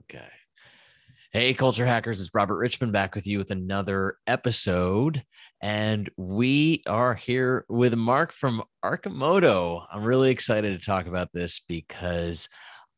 [0.00, 0.28] Okay.
[1.32, 5.22] Hey, culture hackers, it's Robert Richmond back with you with another episode.
[5.62, 9.86] And we are here with Mark from Arcimoto.
[9.90, 12.48] I'm really excited to talk about this because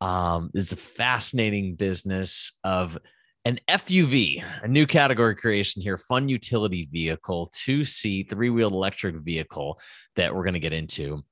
[0.01, 2.99] um, this is a fascinating business of
[3.45, 9.17] an FUV, a new category creation here, fun utility vehicle, two seat, three wheeled electric
[9.17, 9.79] vehicle
[10.17, 11.23] that we're going to get into.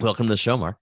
[0.00, 0.78] Welcome to the show, Mark.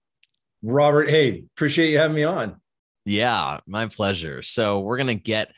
[0.63, 2.59] Robert, hey, appreciate you having me on.
[3.05, 4.41] Yeah, my pleasure.
[4.41, 5.51] So we're gonna get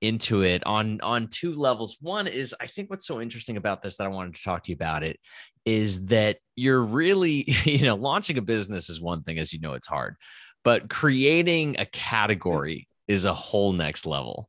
[0.00, 1.96] into it on on two levels.
[2.00, 4.70] One is I think what's so interesting about this that I wanted to talk to
[4.70, 5.18] you about it
[5.64, 9.74] is that you're really, you know, launching a business is one thing, as you know,
[9.74, 10.16] it's hard,
[10.64, 14.48] but creating a category is a whole next level.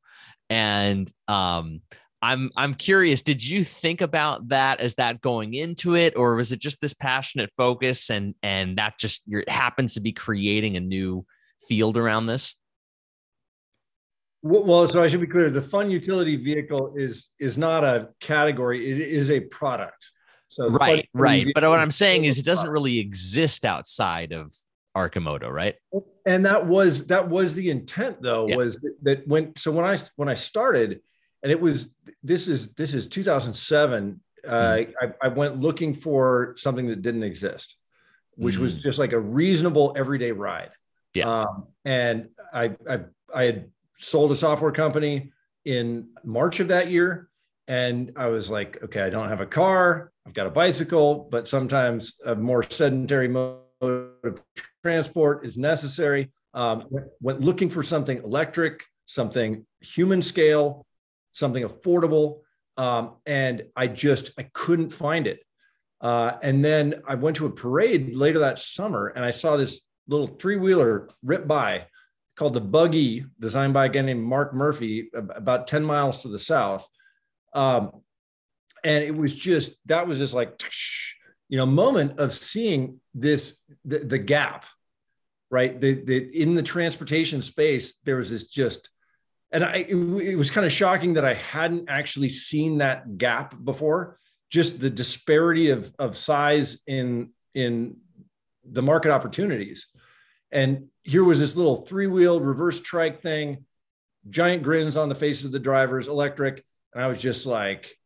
[0.49, 1.81] And um,
[2.21, 6.51] I'm I'm curious, did you think about that as that going into it, or was
[6.51, 10.81] it just this passionate focus and and that just it happens to be creating a
[10.81, 11.25] new
[11.67, 12.55] field around this?
[14.43, 15.49] Well, so I should be clear.
[15.49, 20.11] The fun utility vehicle is is not a category; it is a product.
[20.47, 21.47] So right, right.
[21.53, 24.51] But what I'm saying is, it doesn't really exist outside of
[24.97, 25.75] Arcimoto, right?
[26.25, 28.55] And that was that was the intent, though, yeah.
[28.55, 31.01] was that, that when so when I when I started,
[31.43, 31.89] and it was
[32.23, 34.19] this is this is 2007.
[34.45, 34.93] Uh, mm.
[34.99, 37.75] I, I went looking for something that didn't exist,
[38.33, 38.61] which mm.
[38.61, 40.71] was just like a reasonable everyday ride.
[41.13, 41.41] Yeah.
[41.41, 42.99] Um, and I, I,
[43.33, 45.31] I had sold a software company
[45.65, 47.29] in March of that year.
[47.67, 50.11] And I was like, okay, I don't have a car.
[50.25, 54.41] I've got a bicycle, but sometimes a more sedentary mode of
[54.83, 56.31] transport is necessary.
[56.53, 56.87] Um,
[57.21, 60.85] went looking for something electric, something human scale,
[61.31, 62.41] something affordable.
[62.77, 65.39] Um, and I just, I couldn't find it.
[66.01, 69.81] Uh, and then I went to a parade later that summer and I saw this
[70.11, 71.87] little three wheeler rip by
[72.35, 76.39] called the Buggy, designed by a guy named Mark Murphy, about 10 miles to the
[76.39, 76.87] south.
[77.53, 77.91] Um,
[78.83, 80.59] and it was just, that was just like,
[81.49, 84.65] you know, moment of seeing this, the, the gap,
[85.49, 85.79] right?
[85.79, 88.89] The, the, in the transportation space, there was this just,
[89.51, 93.53] and I, it, it was kind of shocking that I hadn't actually seen that gap
[93.63, 94.17] before.
[94.49, 97.97] Just the disparity of, of size in, in
[98.63, 99.87] the market opportunities.
[100.51, 103.65] And here was this little three wheeled reverse trike thing,
[104.29, 106.63] giant grins on the faces of the drivers, electric.
[106.93, 107.97] And I was just like,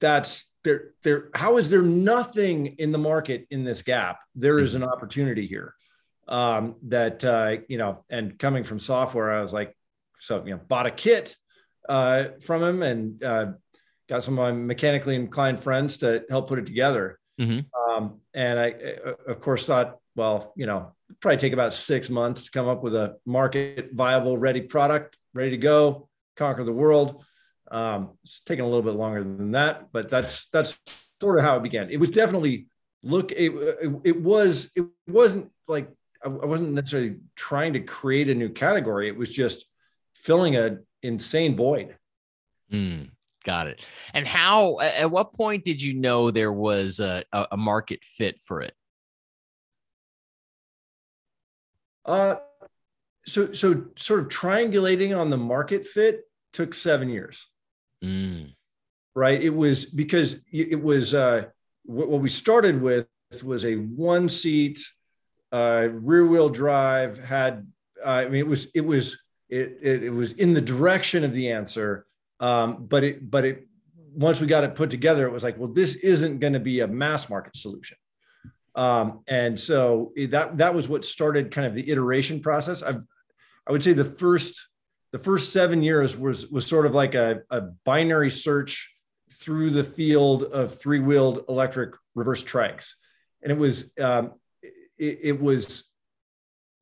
[0.00, 4.18] that's there, there, how is there nothing in the market in this gap?
[4.34, 5.74] There is an opportunity here.
[6.26, 9.74] Um, that uh, you know, and coming from software, I was like,
[10.20, 11.34] so you know, bought a kit
[11.88, 13.46] uh, from him and uh,
[14.10, 17.18] got some of my mechanically inclined friends to help put it together.
[17.40, 17.60] Mm-hmm.
[17.96, 22.44] Um, and I, uh, of course, thought, well, you know, probably take about six months
[22.44, 27.24] to come up with a market viable, ready product, ready to go, conquer the world.
[27.70, 30.78] Um, it's taken a little bit longer than that, but that's that's
[31.20, 31.90] sort of how it began.
[31.90, 32.66] It was definitely
[33.02, 33.32] look.
[33.32, 35.90] It, it, it was it wasn't like
[36.24, 39.08] I wasn't necessarily trying to create a new category.
[39.08, 39.66] It was just
[40.14, 41.96] filling a insane void.
[42.72, 43.10] Mm,
[43.44, 43.84] got it.
[44.14, 44.80] And how?
[44.80, 48.72] At what point did you know there was a, a market fit for it?
[52.08, 52.36] Uh,
[53.26, 57.46] so so sort of triangulating on the market fit took seven years.
[58.02, 58.54] Mm.
[59.14, 59.42] Right.
[59.42, 61.46] It was because it was uh,
[61.84, 63.06] what, we started with
[63.42, 64.80] was a one seat
[65.52, 67.66] uh, rear wheel drive had
[68.04, 69.18] uh, I mean it was it was
[69.50, 72.06] it, it, it was in the direction of the answer
[72.40, 73.66] um, but it but it
[74.14, 76.80] once we got it put together it was like well this isn't going to be
[76.80, 77.98] a mass market solution
[78.78, 82.80] um, and so that that was what started kind of the iteration process.
[82.80, 83.02] I've,
[83.66, 84.68] I would say the first
[85.10, 88.88] the first seven years was was sort of like a, a binary search
[89.32, 92.92] through the field of three wheeled electric reverse trikes,
[93.42, 95.90] and it was um, it, it, was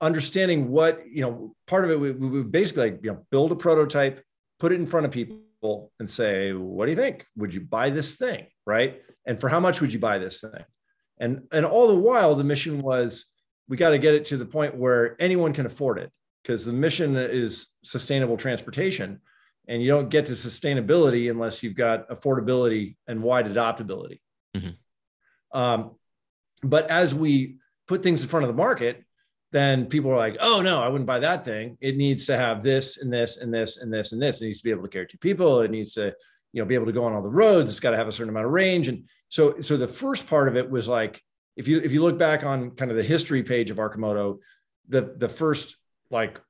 [0.02, 1.54] understanding what you know.
[1.66, 4.22] Part of it we, we would basically like you know build a prototype,
[4.58, 7.24] put it in front of people, and say, "What do you think?
[7.38, 8.48] Would you buy this thing?
[8.66, 9.00] Right?
[9.24, 10.64] And for how much would you buy this thing?"
[11.18, 13.26] And, and all the while, the mission was
[13.68, 16.10] we got to get it to the point where anyone can afford it
[16.42, 19.20] because the mission is sustainable transportation.
[19.68, 24.20] And you don't get to sustainability unless you've got affordability and wide adoptability.
[24.56, 25.58] Mm-hmm.
[25.58, 25.96] Um,
[26.62, 27.56] but as we
[27.88, 29.04] put things in front of the market,
[29.52, 31.78] then people are like, oh no, I wouldn't buy that thing.
[31.80, 34.40] It needs to have this and this and this and this and this.
[34.40, 35.60] It needs to be able to carry two people.
[35.60, 36.14] It needs to,
[36.52, 37.70] you know, be able to go on all the roads.
[37.70, 38.88] It's got to have a certain amount of range.
[38.88, 41.22] And so, so the first part of it was like,
[41.56, 44.38] if you if you look back on kind of the history page of Arcimoto,
[44.88, 45.76] the the first
[46.10, 46.40] like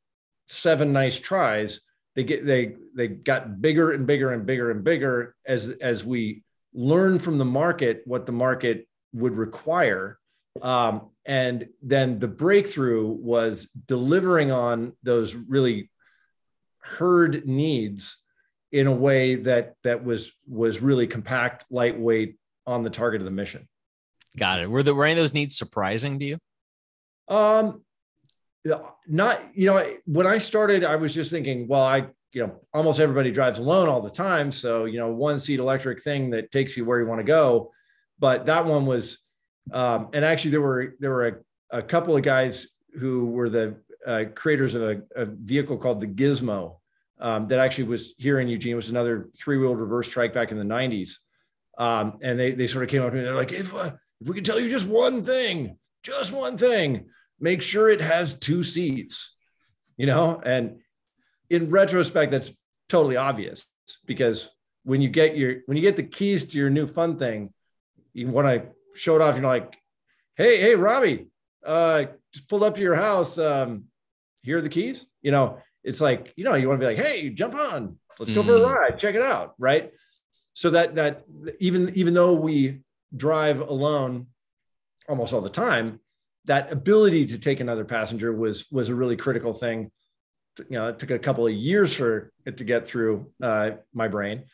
[0.48, 1.80] seven nice tries,
[2.16, 6.42] they get they they got bigger and bigger and bigger and bigger as as we
[6.74, 10.18] learn from the market what the market would require.
[10.60, 15.90] Um, and then the breakthrough was delivering on those really
[16.80, 18.18] herd needs
[18.72, 23.30] in a way that that was was really compact, lightweight, on the target of the
[23.30, 23.68] mission.
[24.36, 24.70] Got it.
[24.70, 26.38] Were there were any of those needs surprising to you?
[27.28, 27.82] Um,
[29.06, 33.00] not you know when I started, I was just thinking, well, I you know almost
[33.00, 36.76] everybody drives alone all the time, so you know one seat electric thing that takes
[36.76, 37.70] you where you want to go.
[38.18, 39.18] But that one was,
[39.72, 42.68] um, and actually there were there were a, a couple of guys
[42.98, 43.76] who were the
[44.06, 46.76] uh, creators of a, a, vehicle called the Gizmo
[47.20, 48.72] um, that actually was here in Eugene.
[48.72, 51.16] It was another three wheeled reverse trike back in the '90s,
[51.76, 53.22] um, and they they sort of came up to me.
[53.22, 57.06] They're like, if, uh, if we could tell you just one thing, just one thing,
[57.40, 59.34] make sure it has two seats,
[59.96, 60.40] you know?
[60.44, 60.80] And
[61.50, 62.52] in retrospect, that's
[62.88, 63.66] totally obvious
[64.06, 64.48] because
[64.84, 67.52] when you get your when you get the keys to your new fun thing,
[68.12, 69.76] you want to show it off, you're like,
[70.36, 71.26] hey, hey, Robbie,
[71.64, 73.38] uh, just pulled up to your house.
[73.38, 73.84] Um,
[74.42, 75.04] here are the keys.
[75.22, 78.32] You know, it's like, you know, you want to be like, hey, jump on, let's
[78.32, 78.46] go mm.
[78.46, 78.74] for a mm.
[78.74, 79.54] ride, check it out.
[79.58, 79.92] Right.
[80.56, 81.24] So that that
[81.60, 82.80] even even though we
[83.14, 84.28] drive alone
[85.06, 86.00] almost all the time,
[86.46, 89.90] that ability to take another passenger was was a really critical thing.
[90.58, 94.08] You know, it took a couple of years for it to get through uh, my
[94.08, 94.44] brain,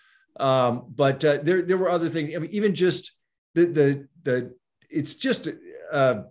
[0.40, 2.34] um, but uh, there there were other things.
[2.34, 3.12] I mean, even just
[3.54, 4.54] the the the
[4.90, 5.46] it's just
[5.92, 6.22] uh,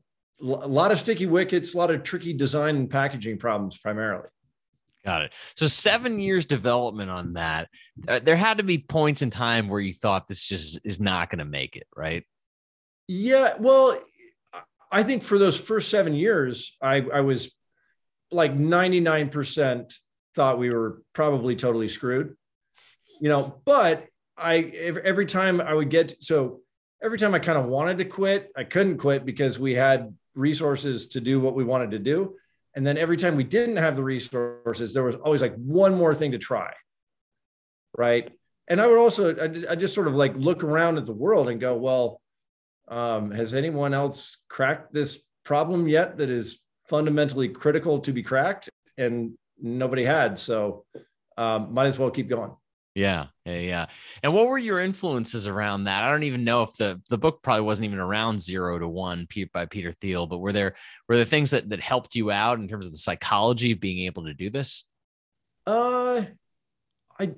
[0.42, 4.28] a lot of sticky wickets, a lot of tricky design and packaging problems primarily.
[5.04, 5.34] Got it.
[5.56, 7.70] So seven years development on that.
[8.08, 11.30] Uh, there had to be points in time where you thought this just is not
[11.30, 12.24] going to make it, right?
[13.08, 13.56] Yeah.
[13.60, 13.98] Well,
[14.92, 17.52] I think for those first seven years, I, I was
[18.32, 19.94] like 99%
[20.36, 22.36] thought we were probably totally screwed,
[23.20, 24.06] you know, but
[24.38, 26.62] I, every time I would get, so
[27.04, 31.08] every time I kind of wanted to quit, I couldn't quit because we had resources
[31.08, 32.36] to do what we wanted to do.
[32.76, 36.16] And then every time we didn't have the resources, there was always like one more
[36.16, 36.74] thing to try.
[37.98, 38.32] Right.
[38.68, 39.36] And I would also,
[39.70, 42.22] I, just sort of like look around at the world and go, well,
[42.88, 46.60] um, has anyone else cracked this problem yet that is
[46.90, 48.70] fundamentally critical to be cracked?
[48.98, 50.40] And nobody had.
[50.40, 50.86] So
[51.38, 52.52] um, might as well keep going.
[52.94, 53.86] Yeah, yeah, yeah.
[54.22, 56.04] And what were your influences around that?
[56.04, 59.28] I don't even know if the the book probably wasn't even around Zero to One
[59.54, 60.76] by Peter Thiel, but were there
[61.08, 64.06] were there things that that helped you out in terms of the psychology of being
[64.06, 64.86] able to do this?
[65.66, 66.26] Uh,
[67.18, 67.32] I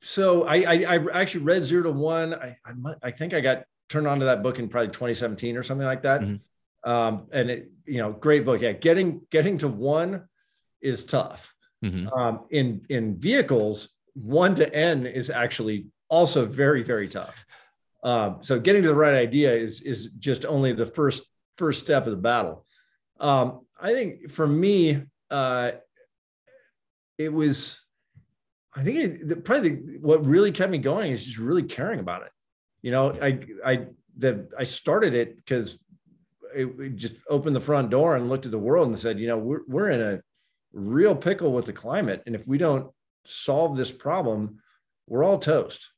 [0.00, 2.34] so I I, I actually read Zero to One.
[2.34, 5.62] I, I I think I got turned on to that book in probably 2017 or
[5.62, 6.22] something like that.
[6.22, 6.90] Mm-hmm.
[6.90, 8.60] Um, and it, you know, great book.
[8.60, 10.28] Yeah, getting getting to one
[10.80, 11.52] is tough.
[11.84, 12.08] Mm-hmm.
[12.08, 13.90] Um, in in vehicles,
[14.20, 17.44] one to n is actually also very very tough.
[18.02, 21.24] Um, so getting to the right idea is is just only the first
[21.58, 22.66] first step of the battle.
[23.20, 25.72] Um, I think for me, uh,
[27.18, 27.80] it was.
[28.78, 32.22] I think it, probably the, what really kept me going is just really caring about
[32.22, 32.32] it
[32.86, 33.86] you know, I I
[34.16, 35.82] the I started it because
[36.54, 39.38] it, just opened the front door and looked at the world and said, you know,
[39.38, 40.20] we're we're in a
[40.72, 42.92] real pickle with the climate, and if we don't
[43.28, 44.60] solve this problem,
[45.06, 45.90] we're all toast.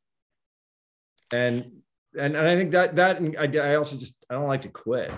[1.32, 1.82] And
[2.16, 4.68] and, and I think that that and I, I also just I don't like to
[4.68, 5.12] quit.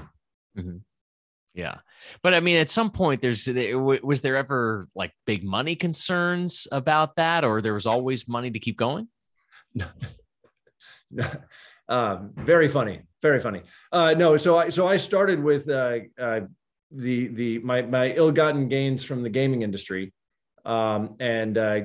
[0.57, 0.79] Mm-hmm.
[1.55, 1.79] Yeah.
[2.23, 7.17] But I mean, at some point, there's was there ever like big money concerns about
[7.17, 9.09] that, or there was always money to keep going?
[11.12, 11.26] No,
[11.88, 13.62] uh, very funny, very funny.
[13.90, 16.40] Uh, no, so I so I started with uh, uh,
[16.93, 20.12] the the my my ill-gotten gains from the gaming industry,
[20.64, 21.81] um, and uh,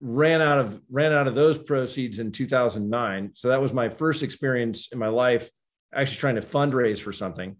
[0.00, 3.30] ran out of ran out of those proceeds in 2009.
[3.34, 5.50] So that was my first experience in my life
[5.94, 7.56] actually trying to fundraise for something.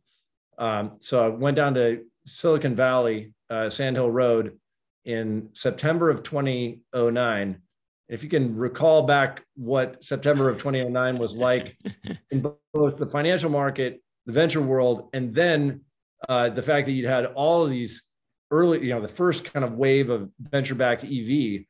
[0.58, 4.58] Um, so I went down to Silicon Valley, uh, Sand Hill Road,
[5.04, 7.62] in September of 2009
[8.08, 11.76] if you can recall back what September of 2009 was like
[12.30, 15.80] in both the financial market, the venture world, and then
[16.28, 18.04] uh, the fact that you'd had all of these
[18.50, 21.64] early, you know, the first kind of wave of venture-backed EV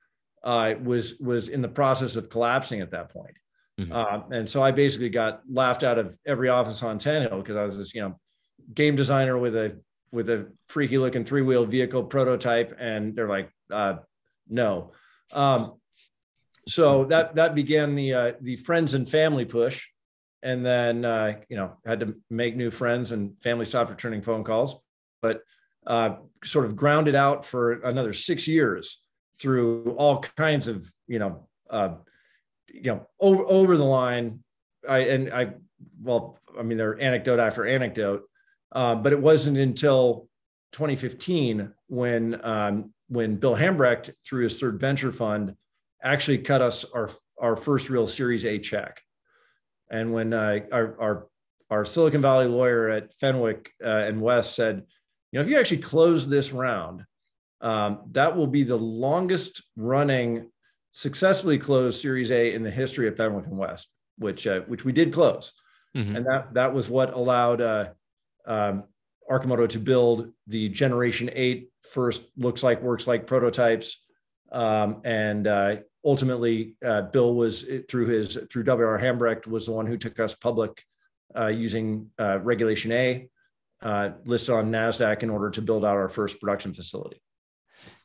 [0.46, 3.34] uh, was was in the process of collapsing at that point.
[3.80, 3.92] Mm-hmm.
[3.92, 7.56] Uh, and so I basically got laughed out of every office on Sand Hill because
[7.56, 8.18] I was this, you know,
[8.72, 9.78] game designer with a
[10.12, 13.96] with a freaky looking three wheeled vehicle prototype, and they're like, uh,
[14.48, 14.92] no.
[15.32, 15.74] Um,
[16.68, 19.88] so that that began the uh, the friends and family push,
[20.44, 24.44] and then uh, you know had to make new friends and family stopped returning phone
[24.44, 24.76] calls.
[25.20, 25.42] But
[25.88, 29.00] uh, sort of grounded out for another six years
[29.40, 31.94] through all kinds of you know uh,
[32.68, 34.40] you know over over the line.
[34.88, 35.54] I and I
[36.02, 38.24] well, I mean, they're anecdote after anecdote,
[38.72, 40.28] uh, but it wasn't until
[40.72, 45.54] 2015 when um, when Bill Hambrecht, through his third venture fund,
[46.02, 49.00] actually cut us our our first real Series A check.
[49.90, 51.26] And when uh, our, our
[51.70, 54.84] our Silicon Valley lawyer at Fenwick uh, and West said,
[55.30, 57.04] you know, if you actually close this round,
[57.60, 60.50] um, that will be the longest running
[60.92, 64.92] successfully closed Series A in the history of Fenwick and West, which uh, which we
[64.92, 65.52] did close,
[65.96, 66.16] mm-hmm.
[66.16, 67.88] and that that was what allowed uh,
[68.46, 68.84] um,
[69.30, 74.04] Arcimoto to build the Generation Eight first looks like works like prototypes,
[74.52, 79.86] um, and uh, ultimately uh, Bill was through his through WR Hambrecht was the one
[79.86, 80.82] who took us public
[81.36, 83.28] uh, using uh, Regulation A,
[84.24, 87.20] listed on Nasdaq in order to build out our first production facility.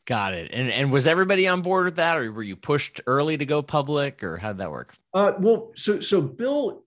[0.05, 0.49] Got it.
[0.51, 3.61] And and was everybody on board with that, or were you pushed early to go
[3.61, 4.95] public, or how did that work?
[5.13, 6.83] Uh, well, so so Bill,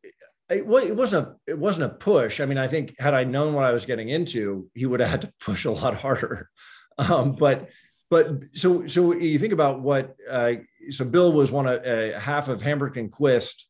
[0.50, 2.40] it, it wasn't a it wasn't a push.
[2.40, 5.10] I mean, I think had I known what I was getting into, he would have
[5.10, 6.50] had to push a lot harder.
[6.98, 7.68] Um, but
[8.10, 10.54] but so so you think about what uh,
[10.90, 13.66] so Bill was one of uh, half of Hambrecht and Quist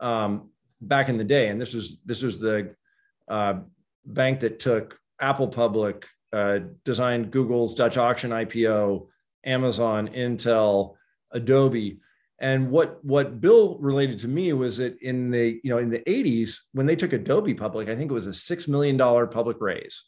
[0.00, 0.50] um,
[0.82, 2.74] back in the day, and this was this was the
[3.26, 3.60] uh,
[4.04, 9.06] bank that took Apple public uh, designed Google's Dutch auction IPO,
[9.44, 10.94] Amazon, Intel,
[11.30, 11.98] Adobe.
[12.40, 16.00] And what what Bill related to me was that in the you know in the
[16.00, 19.58] 80s when they took Adobe public, I think it was a six million dollar public
[19.60, 20.04] raise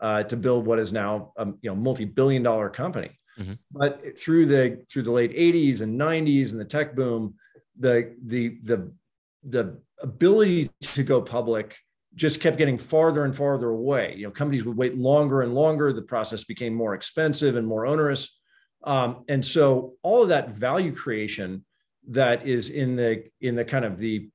[0.00, 3.18] uh, to build what is now a you know multi-billion dollar company.
[3.38, 3.54] Mm-hmm.
[3.72, 7.34] But through the through the late 80s and 90s and the tech boom,
[7.78, 8.92] the the the
[9.42, 11.76] the ability to go public
[12.16, 14.14] just kept getting farther and farther away.
[14.16, 15.92] You know, companies would wait longer and longer.
[15.92, 18.40] The process became more expensive and more onerous.
[18.84, 21.64] Um, and so all of that value creation
[22.08, 24.28] that is in the in the kind of the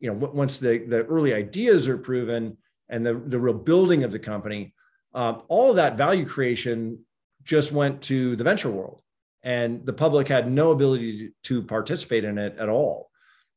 [0.00, 4.12] you know once the the early ideas are proven and the the real building of
[4.12, 4.74] the company,
[5.14, 6.98] um, all of that value creation
[7.42, 9.00] just went to the venture world,
[9.42, 13.10] and the public had no ability to, to participate in it at all.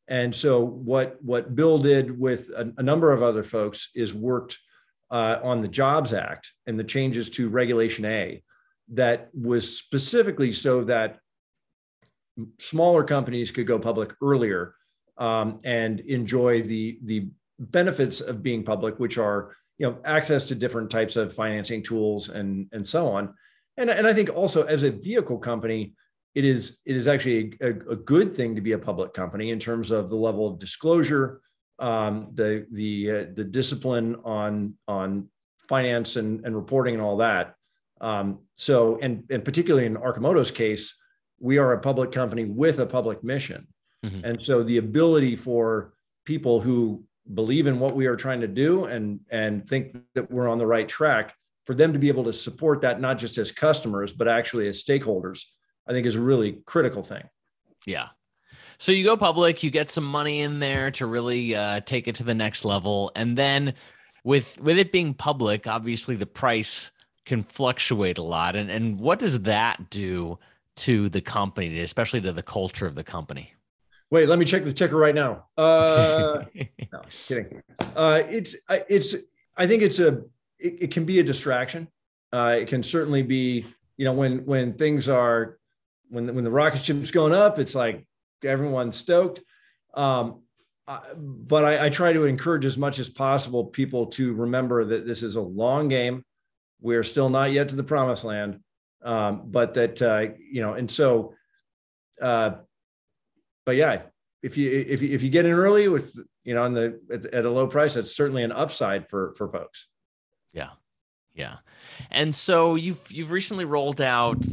[0.07, 4.57] And so what what Bill did with a, a number of other folks is worked
[5.11, 8.43] uh, on the Jobs Act and the changes to Regulation A
[8.93, 11.19] that was specifically so that
[12.59, 14.75] smaller companies could go public earlier
[15.17, 17.27] um, and enjoy the the
[17.59, 22.29] benefits of being public, which are you know access to different types of financing tools
[22.29, 23.33] and and so on.
[23.77, 25.93] And, and I think also as a vehicle company,
[26.37, 29.57] it is it is actually a, a, good thing to be a public company in
[29.57, 31.41] terms of the level of disclosure,
[31.79, 35.29] um, the the uh, the discipline on on
[35.67, 37.55] finance and, and reporting and all that.
[38.01, 40.93] Um, so and and particularly in Arcimoto's case,
[41.39, 43.65] we are a public company with a public mission,
[44.05, 44.23] mm-hmm.
[44.23, 47.03] and so the ability for people who
[47.33, 50.67] believe in what we are trying to do and and think that we're on the
[50.67, 51.33] right track
[51.65, 54.83] for them to be able to support that not just as customers but actually as
[54.83, 55.43] stakeholders
[55.87, 57.23] I think is a really critical thing.
[57.85, 58.09] Yeah.
[58.77, 62.15] So you go public, you get some money in there to really uh, take it
[62.15, 63.73] to the next level, and then
[64.23, 66.91] with with it being public, obviously the price
[67.25, 68.55] can fluctuate a lot.
[68.55, 70.37] And and what does that do
[70.77, 73.53] to the company, especially to the culture of the company?
[74.09, 75.45] Wait, let me check the ticker right now.
[75.57, 76.45] Uh,
[76.93, 77.61] no, kidding.
[77.95, 79.15] Uh, it's it's
[79.57, 80.19] I think it's a
[80.59, 81.87] it, it can be a distraction.
[82.31, 83.65] Uh, it can certainly be
[83.97, 85.57] you know when when things are
[86.09, 88.05] when the, when the rocket ship's going up, it's like
[88.43, 89.41] everyone's stoked.
[89.93, 90.41] Um,
[90.87, 95.05] I, but I, I, try to encourage as much as possible people to remember that
[95.05, 96.23] this is a long game.
[96.79, 98.59] We're still not yet to the promised land,
[99.03, 101.33] um, but that uh, you know, and so,
[102.21, 102.51] uh,
[103.65, 104.03] but yeah,
[104.43, 107.25] if you if you, if you get in early with you know, on the at,
[107.25, 109.87] at a low price, that's certainly an upside for for folks.
[110.53, 110.69] Yeah,
[111.33, 111.57] yeah,
[112.11, 114.45] and so you've you've recently rolled out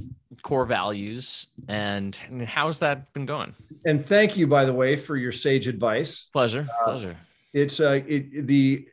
[0.44, 2.14] core values and
[2.46, 3.54] how's that been going?
[3.84, 6.28] And thank you by the way for your sage advice.
[6.32, 7.16] Pleasure uh, pleasure.
[7.52, 8.86] it's uh it, the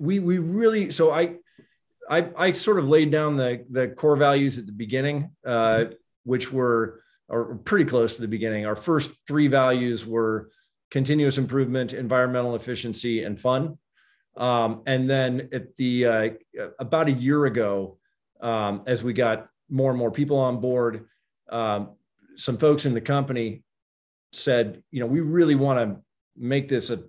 [0.00, 1.36] we we really so I,
[2.10, 5.92] I i sort of laid down the the core values at the beginning uh mm-hmm.
[6.24, 8.66] which were are pretty close to the beginning.
[8.66, 10.50] Our first three values were
[10.90, 13.78] continuous improvement environmental efficiency and fun.
[14.36, 16.30] Um, and then at the uh,
[16.78, 17.98] about a year ago
[18.40, 21.06] um, as we got more and more people on board.
[21.50, 21.90] Um,
[22.36, 23.62] some folks in the company
[24.32, 26.00] said, you know, we really want to
[26.36, 27.02] make this a,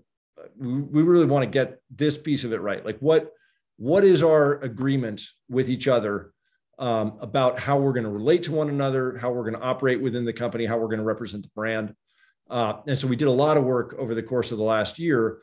[0.58, 2.86] we really want to get this piece of it right.
[2.86, 3.32] Like what,
[3.78, 6.32] what is our agreement with each other
[6.80, 10.02] um, about how we're going to relate to one another, how we're going to operate
[10.02, 11.94] within the company, how we're going to represent the brand.
[12.50, 14.98] Uh, and so we did a lot of work over the course of the last
[14.98, 15.40] year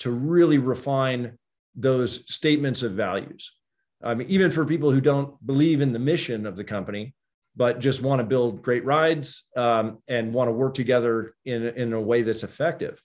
[0.00, 1.38] to really refine
[1.74, 3.52] those statements of values.
[4.02, 7.14] I mean, even for people who don't believe in the mission of the company,
[7.54, 11.92] but just want to build great rides um, and want to work together in, in
[11.92, 13.02] a way that's effective.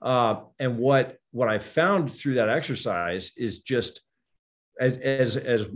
[0.00, 4.02] Uh, and what what I found through that exercise is just
[4.80, 5.68] as as as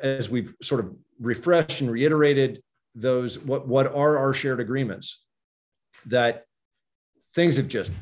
[0.00, 2.62] as we've sort of refreshed and reiterated
[2.94, 5.22] those what what are our shared agreements
[6.06, 6.44] that
[7.34, 7.92] things have just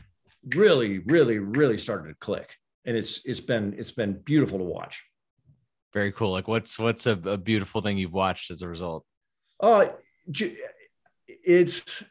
[0.54, 5.04] really really really started to click and it's it's been it's been beautiful to watch
[5.96, 6.30] very cool.
[6.30, 9.04] Like what's what's a, a beautiful thing you've watched as a result?
[9.58, 9.86] Uh
[11.28, 12.02] it's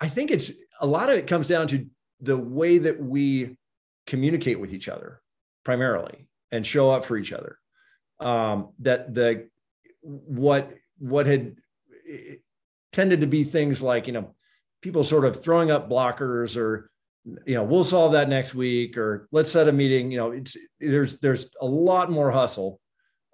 [0.00, 0.50] i think it's
[0.80, 1.86] a lot of it comes down to
[2.20, 3.56] the way that we
[4.06, 5.20] communicate with each other
[5.64, 7.58] primarily and show up for each other.
[8.18, 9.48] Um, that the
[10.02, 11.56] what what had
[12.92, 14.34] tended to be things like you know
[14.80, 16.90] people sort of throwing up blockers or
[17.44, 20.56] you know we'll solve that next week or let's set a meeting you know it's
[20.78, 22.80] there's there's a lot more hustle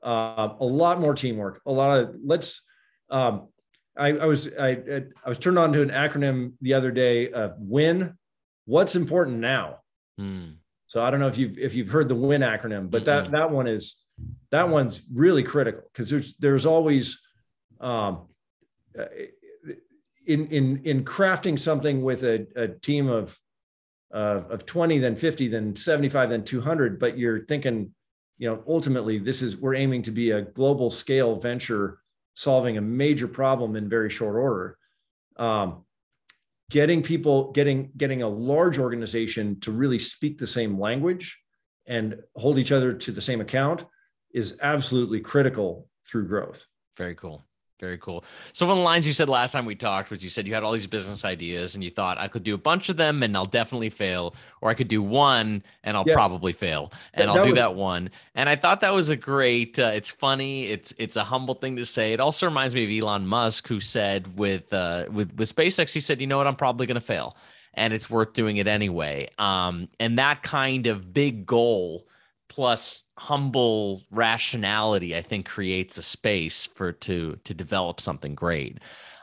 [0.03, 2.63] uh, a lot more teamwork a lot of let's
[3.11, 3.49] um,
[3.97, 7.55] I, I, was I, I was turned on to an acronym the other day of
[7.59, 8.17] win
[8.65, 9.81] what's important now
[10.19, 10.55] mm.
[10.87, 13.31] so i don't know if you've if you've heard the win acronym but mm-hmm.
[13.31, 14.03] that that one is
[14.51, 17.21] that one's really critical because there's there's always
[17.81, 18.29] um,
[20.27, 23.39] in in in crafting something with a, a team of
[24.13, 27.93] uh, of 20 then 50 then 75 then 200 but you're thinking
[28.39, 31.99] you know ultimately this is we're aiming to be a global scale venture
[32.35, 34.79] solving a major problem in very short order
[35.37, 35.85] um,
[36.71, 41.39] getting people getting getting a large organization to really speak the same language
[41.87, 43.85] and hold each other to the same account
[44.33, 46.67] is absolutely critical through growth.
[46.97, 47.45] Very cool.
[47.83, 48.25] Very cool.
[48.53, 50.55] So one of the lines you said last time we talked was you said you
[50.55, 53.25] had all these business ideas and you thought I could do a bunch of them
[53.25, 56.15] and I'll definitely fail, or I could do one and I'll yeah.
[56.15, 58.11] probably fail, and I'll do was- that one.
[58.37, 59.81] And I thought that was a great.
[59.81, 60.69] Uh, it's funny.
[60.69, 62.13] It's it's a humble thing to say.
[62.13, 65.99] It also reminds me of Elon Musk, who said with uh, with with SpaceX, he
[65.99, 67.37] said, you know what, I'm probably going to fail,
[67.75, 69.29] and it's worth doing it anyway.
[69.39, 72.07] Um, and that kind of big goal
[72.49, 78.79] plus humble rationality i think creates a space for to to develop something great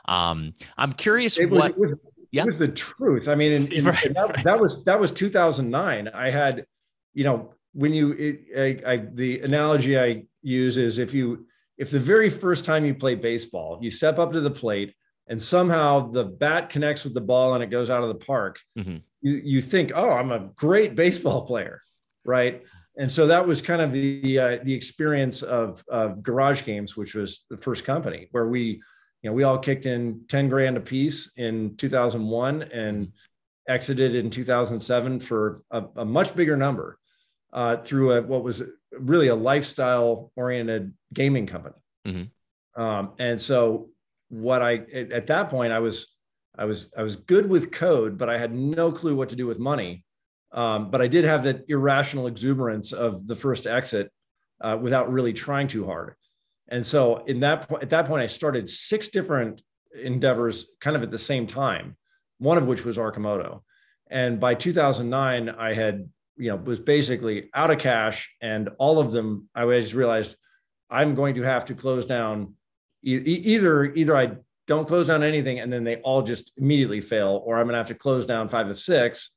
[0.06, 1.98] um i'm curious it what was, it was,
[2.30, 2.42] yeah.
[2.42, 4.44] it was the truth i mean in, in, right, that, right.
[4.44, 6.64] that, was that was 2009 i had
[7.12, 11.44] you know when you it, I, I, the analogy i use is if you
[11.76, 14.94] if the very first time you play baseball you step up to the plate
[15.28, 18.60] and somehow the bat connects with the ball and it goes out of the park
[18.78, 18.96] mm-hmm.
[19.20, 21.82] you you think oh i'm a great baseball player
[22.24, 22.62] right
[22.98, 27.44] and so that was kind of the uh, the experience of, of GarageGames which was
[27.50, 28.80] the first company where we
[29.22, 33.12] you know we all kicked in 10 grand a piece in 2001 and
[33.68, 36.98] exited in 2007 for a, a much bigger number
[37.52, 41.76] uh, through a, what was really a lifestyle oriented gaming company
[42.06, 42.82] mm-hmm.
[42.82, 43.88] um, and so
[44.28, 46.14] what i at that point i was
[46.56, 49.46] i was i was good with code but i had no clue what to do
[49.46, 50.04] with money
[50.52, 54.10] um, but I did have that irrational exuberance of the first exit
[54.60, 56.14] uh, without really trying too hard.
[56.68, 59.62] And so in that point, at that point, I started six different
[59.94, 61.96] endeavors kind of at the same time,
[62.38, 63.62] one of which was Arcimoto.
[64.08, 69.12] And by 2009, I had, you know, was basically out of cash and all of
[69.12, 70.36] them, I just realized
[70.88, 72.54] I'm going to have to close down
[73.04, 74.32] e- either, either I
[74.66, 77.78] don't close down anything and then they all just immediately fail, or I'm going to
[77.78, 79.30] have to close down five of six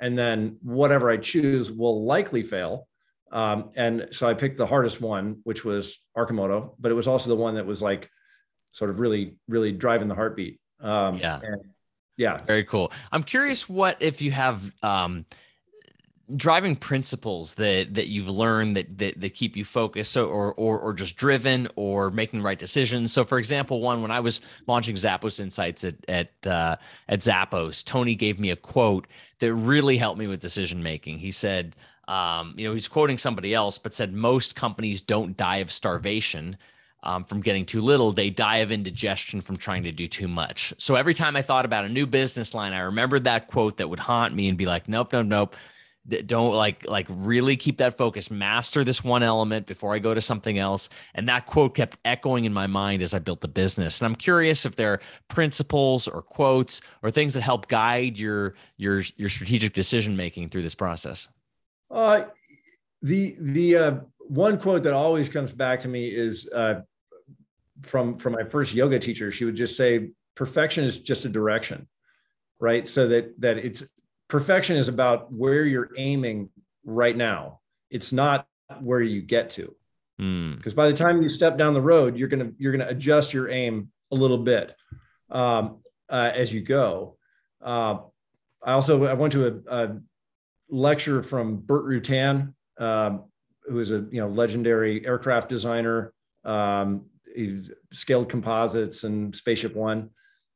[0.00, 2.88] and then whatever I choose will likely fail.
[3.32, 7.28] Um, and so I picked the hardest one, which was Arcimoto, but it was also
[7.28, 8.10] the one that was like
[8.72, 10.60] sort of really, really driving the heartbeat.
[10.80, 11.40] Um, yeah.
[11.42, 11.62] And,
[12.16, 12.42] yeah.
[12.44, 12.92] Very cool.
[13.12, 15.24] I'm curious what if you have um,
[16.36, 20.78] driving principles that that you've learned that that, that keep you focused so or, or
[20.78, 23.12] or just driven or making the right decisions.
[23.12, 26.76] So for example one when i was launching zappos insights at at uh,
[27.08, 29.06] at zappos tony gave me a quote
[29.38, 31.76] that really helped me with decision making he said
[32.08, 36.56] um, you know he's quoting somebody else but said most companies don't die of starvation
[37.02, 40.74] um, from getting too little, they die of indigestion from trying to do too much.
[40.76, 43.88] So every time I thought about a new business line, I remembered that quote that
[43.88, 45.56] would haunt me and be like, nope, nope, nope
[46.26, 50.20] don't like like really keep that focus master this one element before i go to
[50.20, 54.00] something else and that quote kept echoing in my mind as i built the business
[54.00, 58.54] and i'm curious if there are principles or quotes or things that help guide your
[58.76, 61.28] your your strategic decision making through this process
[61.90, 62.22] uh
[63.02, 66.82] the the uh, one quote that always comes back to me is uh,
[67.82, 69.30] from from my first yoga teacher.
[69.30, 71.88] She would just say, "Perfection is just a direction."
[72.60, 72.86] right?
[72.86, 73.82] So that that it's
[74.30, 76.48] perfection is about where you're aiming
[76.84, 77.60] right now.
[77.90, 78.46] It's not
[78.80, 79.74] where you get to.
[80.16, 80.76] Because mm.
[80.76, 83.90] by the time you step down the road, you're gonna you're gonna adjust your aim
[84.12, 84.74] a little bit
[85.30, 87.16] um, uh, as you go.
[87.60, 87.98] Uh,
[88.62, 89.96] I also I went to a, a
[90.68, 93.24] lecture from Burt Rutan, um,
[93.64, 96.12] who is a you know legendary aircraft designer.
[96.44, 97.62] Um, he
[97.92, 100.10] scaled composites and Spaceship One,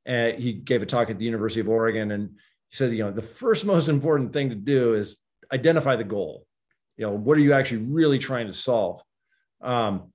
[0.04, 2.36] and he gave a talk at the University of Oregon, and
[2.74, 5.14] he said, you know, the first most important thing to do is
[5.52, 6.44] identify the goal.
[6.96, 9.00] You know, what are you actually really trying to solve?
[9.60, 10.12] Um,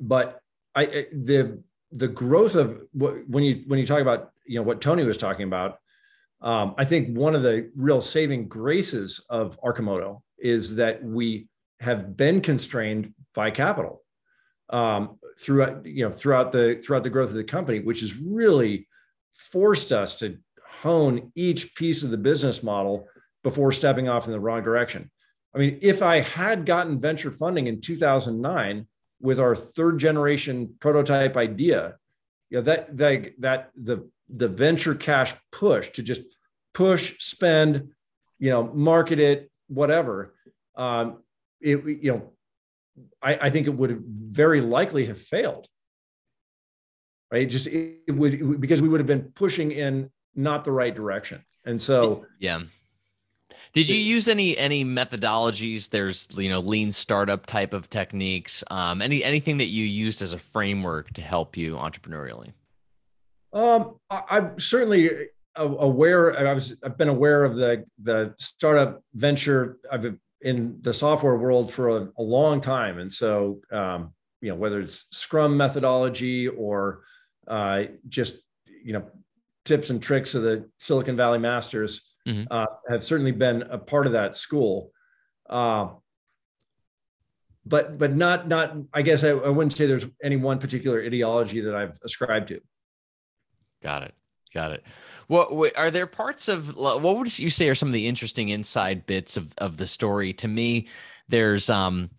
[0.00, 0.40] but
[0.74, 4.80] I the the growth of what when you when you talk about you know what
[4.80, 5.80] Tony was talking about,
[6.40, 11.46] um, I think one of the real saving graces of Arcimoto is that we
[11.80, 14.02] have been constrained by capital
[14.70, 18.88] um, throughout you know throughout the throughout the growth of the company, which has really
[19.34, 20.38] forced us to
[20.72, 23.08] hone each piece of the business model
[23.42, 25.10] before stepping off in the wrong direction.
[25.54, 28.86] I mean, if I had gotten venture funding in 2009
[29.20, 31.96] with our third generation prototype idea,
[32.50, 36.22] you know, that, that, that the, the venture cash push to just
[36.72, 37.90] push, spend,
[38.38, 40.34] you know, market it, whatever,
[40.76, 41.22] um,
[41.60, 42.32] it, you know,
[43.20, 45.68] I, I think it would very likely have failed
[47.32, 47.48] right?
[47.48, 51.44] Just it, it would because we would have been pushing in not the right direction,
[51.64, 52.60] and so yeah.
[53.74, 55.88] Did you use any any methodologies?
[55.88, 58.62] There's you know lean startup type of techniques.
[58.70, 62.52] Um, any anything that you used as a framework to help you entrepreneurially?
[63.52, 65.10] Um, I, am certainly
[65.56, 66.38] aware.
[66.38, 69.78] I was I've been aware of the the startup venture.
[69.90, 74.50] I've been in the software world for a, a long time, and so um, you
[74.50, 77.04] know whether it's Scrum methodology or
[77.46, 78.36] uh, just
[78.84, 79.04] you know
[79.64, 82.44] tips and tricks of the Silicon Valley masters mm-hmm.
[82.50, 84.92] uh, have certainly been a part of that school.
[85.48, 85.88] Uh,
[87.64, 91.60] but but not not I guess I, I wouldn't say there's any one particular ideology
[91.60, 92.60] that I've ascribed to.
[93.82, 94.14] Got it.
[94.52, 94.84] Got it.
[95.28, 99.06] What are there parts of what would you say are some of the interesting inside
[99.06, 100.32] bits of, of the story?
[100.34, 100.88] To me,
[101.28, 102.10] there's um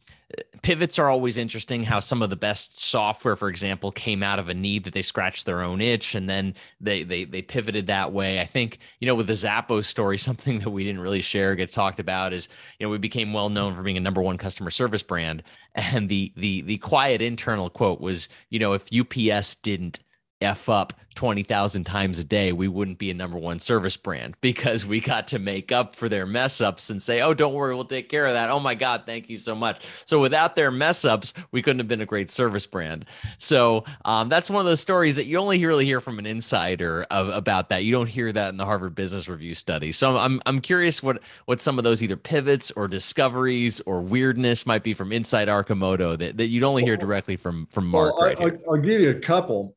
[0.62, 4.50] pivots are always interesting how some of the best software for example came out of
[4.50, 8.12] a need that they scratched their own itch and then they they they pivoted that
[8.14, 8.40] way.
[8.40, 11.72] I think you know with the zappos story something that we didn't really share get
[11.72, 12.48] talked about is
[12.80, 15.44] you know we became well known for being a number one customer service brand
[15.76, 20.00] and the the the quiet internal quote was you know if ups didn't
[20.44, 24.86] F up 20,000 times a day, we wouldn't be a number one service brand because
[24.86, 27.86] we got to make up for their mess ups and say, oh, don't worry, we'll
[27.86, 28.50] take care of that.
[28.50, 29.86] Oh my God, thank you so much.
[30.06, 33.06] So without their mess ups, we couldn't have been a great service brand.
[33.38, 37.06] So um, that's one of those stories that you only really hear from an insider
[37.12, 37.84] of, about that.
[37.84, 39.92] You don't hear that in the Harvard Business Review study.
[39.92, 44.66] So I'm, I'm curious what, what some of those either pivots or discoveries or weirdness
[44.66, 48.28] might be from inside Arcimoto that, that you'd only hear directly from, from Mark well,
[48.28, 49.76] right I, I'll give you a couple.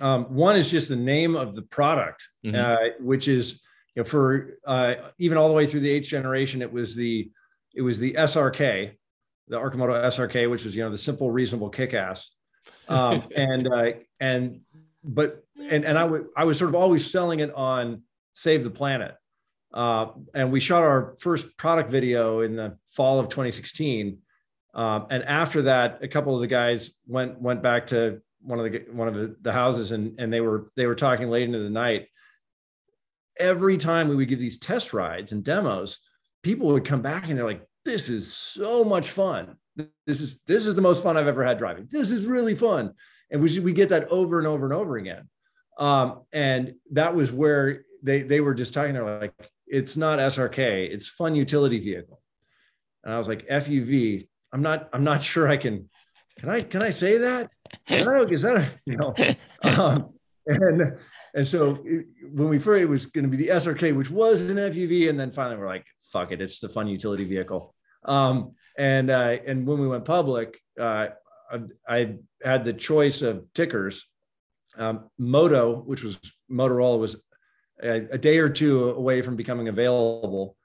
[0.00, 2.56] Um, one is just the name of the product, mm-hmm.
[2.56, 3.60] uh, which is
[3.94, 7.30] you know for uh, even all the way through the H generation, it was the
[7.74, 8.92] it was the SRK,
[9.48, 12.30] the Arcimoto SRK, which was you know the simple, reasonable, kick-ass,
[12.88, 14.60] um, and uh, and
[15.04, 18.02] but and and I would I was sort of always selling it on
[18.34, 19.14] Save the Planet,
[19.74, 24.18] uh, and we shot our first product video in the fall of 2016.
[24.74, 28.72] Um, and after that, a couple of the guys went went back to one of
[28.72, 31.58] the one of the, the houses and and they were they were talking late into
[31.58, 32.08] the night.
[33.38, 35.98] Every time we would give these test rides and demos
[36.42, 39.56] people would come back and they're like this is so much fun.
[40.06, 41.86] This is this is the most fun i've ever had driving.
[41.90, 42.94] This is really fun.
[43.30, 45.28] And we, we get that over and over and over again.
[45.78, 49.34] Um, and that was where they they were just talking they're like
[49.66, 52.20] it's not srk it's fun utility vehicle.
[53.04, 55.88] And i was like fuv i'm not i'm not sure i can
[56.38, 57.50] can I can I say that?
[57.88, 59.14] Is that you know?
[59.62, 60.14] Um,
[60.46, 60.98] and
[61.34, 64.50] and so it, when we first it was going to be the SRK, which was
[64.50, 67.74] an FUV, and then finally we're like, fuck it, it's the fun utility vehicle.
[68.04, 71.08] Um, and uh, and when we went public, uh,
[71.50, 74.06] I, I, had the choice of tickers.
[74.76, 77.16] Um, Moto, which was Motorola, was
[77.82, 80.56] a, a, day or two away from becoming available,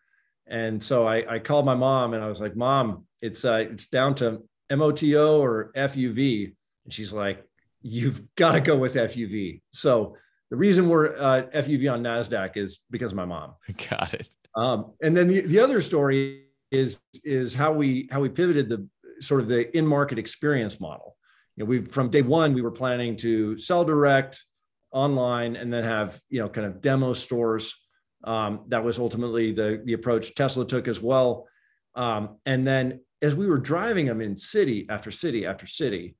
[0.46, 3.88] and so I, I called my mom and I was like, "Mom, it's uh, it's
[3.88, 6.54] down to MOTO or FUV?
[6.84, 7.46] And she's like,
[7.82, 9.62] you've got to go with FUV.
[9.72, 10.18] So
[10.50, 13.54] the reason we're uh, FUV on NASDAQ is because of my mom.
[13.90, 14.30] Got it.
[14.56, 18.88] Um, and then the, the other story is is how we how we pivoted the
[19.20, 21.16] sort of the in market experience model.
[21.56, 24.44] You know, we from day one we were planning to sell direct
[24.92, 27.76] online and then have you know kind of demo stores.
[28.24, 31.48] Um, that was ultimately the the approach Tesla took as well.
[31.96, 36.16] Um, and then as we were driving them in city after city after city,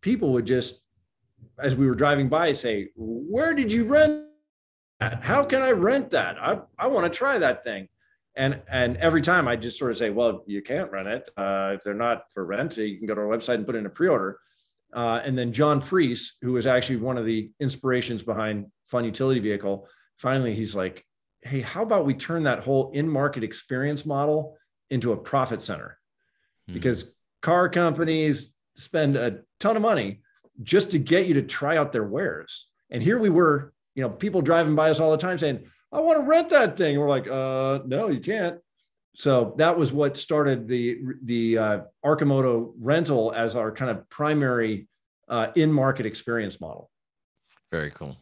[0.00, 0.82] people would just,
[1.58, 4.26] as we were driving by, say, "Where did you rent
[5.00, 5.22] that?
[5.22, 6.36] How can I rent that?
[6.40, 7.88] I I want to try that thing."
[8.36, 11.72] And and every time I just sort of say, "Well, you can't rent it uh,
[11.74, 12.76] if they're not for rent.
[12.76, 14.38] You can go to our website and put in a pre-order."
[14.92, 19.40] Uh, and then John Freese, who was actually one of the inspirations behind Fun Utility
[19.40, 19.86] Vehicle,
[20.16, 21.04] finally he's like,
[21.42, 24.56] "Hey, how about we turn that whole in-market experience model
[24.88, 25.98] into a profit center?"
[26.66, 26.74] Hmm.
[26.74, 30.20] Because car companies spend a ton of money
[30.62, 32.66] just to get you to try out their wares.
[32.90, 36.00] And here we were, you know, people driving by us all the time saying, I
[36.00, 36.92] want to rent that thing.
[36.92, 38.58] And we're like, uh, no, you can't.
[39.14, 44.86] So that was what started the the uh, Arcimoto rental as our kind of primary
[45.28, 46.90] uh, in market experience model.
[47.72, 48.16] Very cool,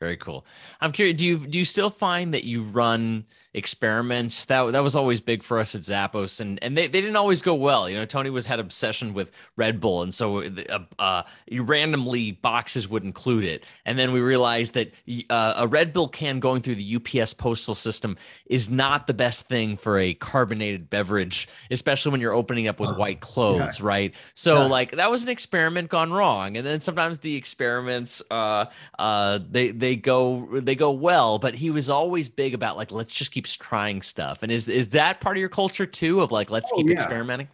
[0.00, 0.44] very cool.
[0.80, 1.16] I'm curious.
[1.16, 4.44] Do you do you still find that you run experiments.
[4.46, 7.42] That that was always big for us at Zappos and and they, they didn't always
[7.42, 7.88] go well.
[7.88, 12.88] You know Tony was had obsession with Red Bull and so uh, uh, randomly boxes
[12.88, 13.64] would include it.
[13.84, 14.92] And then we realized that
[15.30, 19.48] uh, a Red Bull can going through the UPS postal system is not the best
[19.48, 23.86] thing for a carbonated beverage especially when you're opening up with white clothes yeah.
[23.86, 24.14] right?
[24.34, 24.66] So yeah.
[24.66, 28.66] like that was an experiment gone wrong and then sometimes the experiments uh
[28.98, 33.12] uh they they go they go well but he was always big about like let's
[33.12, 34.42] just keep keeps trying stuff.
[34.42, 36.20] And is is that part of your culture too?
[36.20, 36.94] Of like, let's oh, keep yeah.
[36.94, 37.46] experimenting.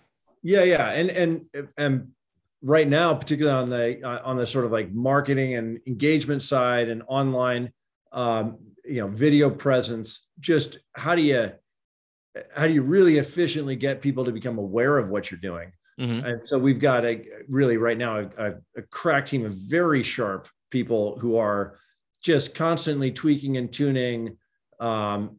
[0.42, 2.08] Yeah, yeah, and and and
[2.62, 6.88] right now, particularly on the uh, on the sort of like marketing and engagement side
[6.88, 7.70] and online,
[8.12, 10.26] um, you know, video presence.
[10.40, 11.52] Just how do you
[12.54, 15.70] how do you really efficiently get people to become aware of what you're doing?
[16.00, 16.26] Mm-hmm.
[16.26, 20.48] And so we've got a really right now a, a crack team of very sharp
[20.70, 21.76] people who are
[22.22, 24.38] just constantly tweaking and tuning
[24.80, 25.38] um,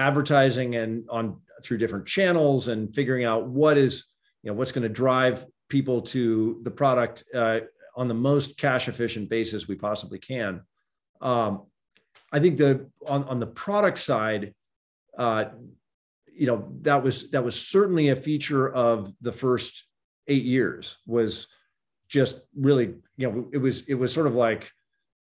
[0.00, 4.06] advertising and on through different channels and figuring out what is
[4.42, 7.60] you know what's going to drive people to the product uh,
[7.94, 10.62] on the most cash efficient basis we possibly can.
[11.20, 11.66] Um,
[12.32, 14.54] i think the on, on the product side
[15.18, 15.44] uh,
[16.32, 19.84] you know that was that was certainly a feature of the first
[20.28, 21.48] eight years was
[22.08, 24.70] just really you know it was it was sort of like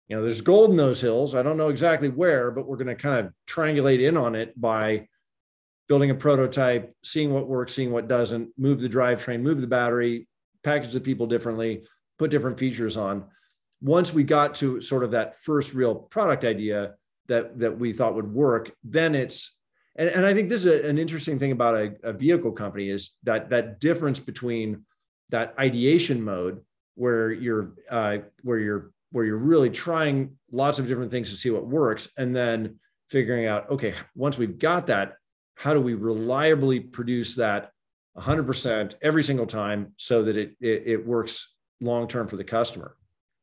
[0.08, 1.34] you know, there's gold in those hills.
[1.34, 4.58] I don't know exactly where, but we're going to kind of triangulate in on it
[4.60, 5.08] by
[5.88, 10.26] building a prototype, seeing what works, seeing what doesn't, move the drivetrain, move the battery,
[10.62, 11.84] package the people differently,
[12.18, 13.24] put different features on.
[13.80, 16.94] Once we got to sort of that first real product idea
[17.26, 19.56] that that we thought would work, then it's
[19.96, 22.88] and, and I think this is a, an interesting thing about a, a vehicle company
[22.88, 24.84] is that that difference between
[25.30, 26.60] that ideation mode
[26.94, 31.48] where you're uh, where you're where you're really trying lots of different things to see
[31.48, 35.12] what works and then figuring out okay once we've got that
[35.54, 37.70] how do we reliably produce that
[38.18, 42.96] 100% every single time so that it it, it works long term for the customer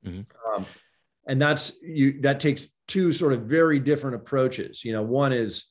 [0.06, 0.24] mm-hmm.
[0.54, 0.66] um,
[1.26, 5.68] and that's you that takes two sort of very different approaches you know one is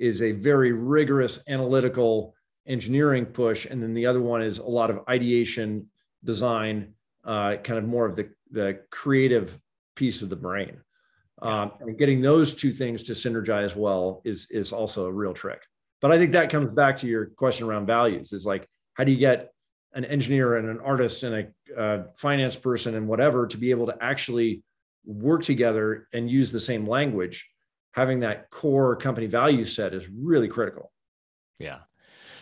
[0.00, 2.34] is a very rigorous analytical
[2.66, 5.86] engineering push and then the other one is a lot of ideation
[6.24, 6.92] design
[7.24, 9.58] uh, kind of more of the the creative
[9.96, 10.78] piece of the brain.
[11.42, 15.62] Um, and getting those two things to synergize well is is also a real trick.
[16.00, 18.32] But I think that comes back to your question around values.
[18.32, 19.50] Is like how do you get
[19.94, 23.86] an engineer and an artist and a uh, finance person and whatever to be able
[23.86, 24.62] to actually
[25.04, 27.48] work together and use the same language?
[27.92, 30.92] Having that core company value set is really critical.
[31.58, 31.80] Yeah.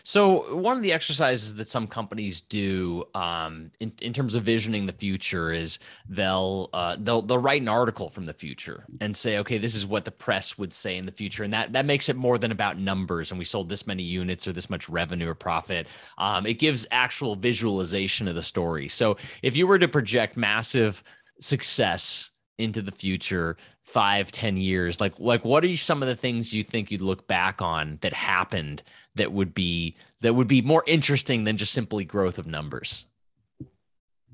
[0.04, 4.86] So one of the exercises that some companies do um, in, in terms of visioning
[4.86, 9.38] the future is they'll uh, they'll they'll write an article from the future and say,
[9.38, 12.08] okay, this is what the press would say in the future, and that that makes
[12.08, 13.30] it more than about numbers.
[13.30, 15.86] And we sold this many units or this much revenue or profit.
[16.18, 18.88] Um, it gives actual visualization of the story.
[18.88, 21.04] So if you were to project massive
[21.40, 26.52] success into the future five ten years like like what are some of the things
[26.52, 28.82] you think you'd look back on that happened
[29.14, 33.06] that would be that would be more interesting than just simply growth of numbers?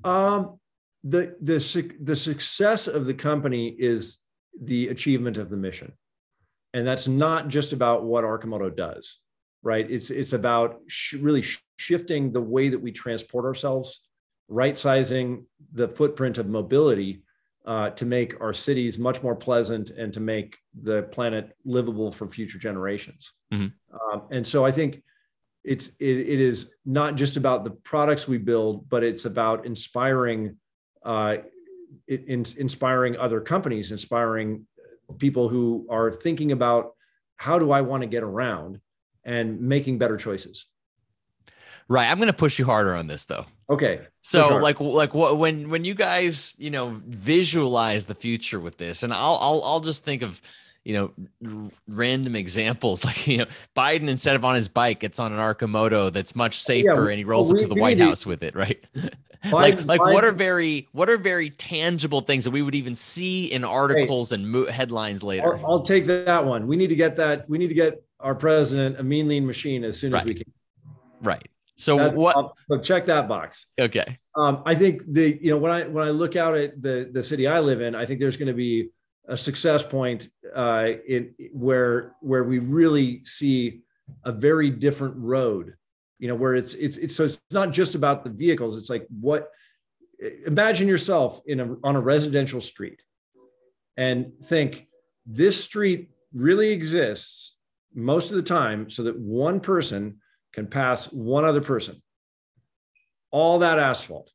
[0.04, 0.59] Um,
[1.02, 4.18] the the the success of the company is
[4.61, 5.92] the achievement of the mission,
[6.72, 9.18] and that's not just about what Arcimoto does,
[9.62, 9.88] right?
[9.90, 14.00] It's it's about sh- really sh- shifting the way that we transport ourselves,
[14.48, 17.22] right sizing the footprint of mobility
[17.68, 22.26] uh, to make our cities much more pleasant and to make the planet livable for
[22.26, 23.35] future generations.
[23.52, 23.66] Mm-hmm.
[23.94, 25.02] Um, and so I think
[25.64, 30.57] it's it, it is not just about the products we build, but it's about inspiring
[31.02, 31.37] uh,
[32.07, 34.66] in, inspiring other companies, inspiring
[35.18, 36.92] people who are thinking about
[37.37, 38.81] how do I want to get around
[39.24, 40.64] and making better choices.
[41.87, 42.09] Right.
[42.09, 43.44] I'm going to push you harder on this though.
[43.70, 44.00] Okay.
[44.22, 49.02] So like like what when when you guys, you know, visualize the future with this
[49.02, 50.40] and I'll I'll I'll just think of
[50.85, 55.33] you know, random examples like you know, Biden instead of on his bike, it's on
[55.33, 57.81] an Arcimoto that's much oh, safer, yeah, and he rolls well, we, up to the
[57.81, 58.83] White House with it, right?
[59.44, 62.74] Biden, like, like Biden, what are very, what are very tangible things that we would
[62.74, 65.57] even see in articles hey, and mo- headlines later?
[65.59, 66.66] I'll, I'll, take that one.
[66.66, 67.48] We need to get that.
[67.48, 70.22] We need to get our president a mean lean machine as soon right.
[70.22, 70.52] as we can.
[71.20, 71.48] Right.
[71.79, 72.55] So That's, what?
[72.69, 73.67] so check that box.
[73.81, 74.19] Okay.
[74.37, 77.23] Um, I think the you know when I when I look out at the the
[77.23, 78.91] city I live in, I think there's going to be
[79.29, 83.83] a success point uh, in where where we really see
[84.25, 85.75] a very different road
[86.19, 89.07] you know where it's it's it's so it's not just about the vehicles it's like
[89.09, 89.51] what
[90.47, 93.03] imagine yourself in a on a residential street
[93.97, 94.88] and think
[95.27, 97.57] this street really exists
[97.95, 100.19] most of the time so that one person
[100.52, 102.00] can pass one other person
[103.30, 104.30] all that asphalt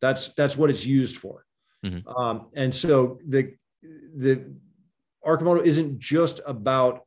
[0.00, 1.44] that's that's what it's used for
[1.84, 2.06] mm-hmm.
[2.08, 3.54] um, and so the
[4.16, 4.44] the
[5.24, 7.04] Arcimoto isn't just about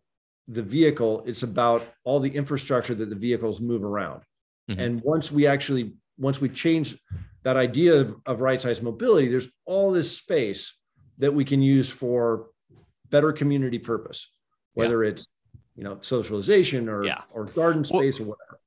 [0.48, 4.22] the vehicle, it's about all the infrastructure that the vehicles move around.
[4.70, 4.80] Mm-hmm.
[4.80, 6.98] And once we actually, once we change
[7.44, 10.76] that idea of, of right size mobility, there's all this space
[11.18, 12.48] that we can use for
[13.10, 14.28] better community purpose,
[14.74, 15.12] whether yeah.
[15.12, 15.28] it's
[15.76, 17.22] you know socialization or yeah.
[17.32, 18.60] or garden space well, or whatever.